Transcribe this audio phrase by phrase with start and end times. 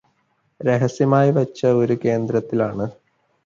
[0.59, 2.87] രഹസ്യമായി വച്ച ഒരു കേന്ദ്രത്തിൽ ആണ്